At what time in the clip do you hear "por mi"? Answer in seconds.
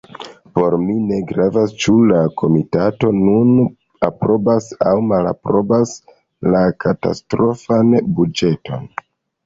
0.59-0.93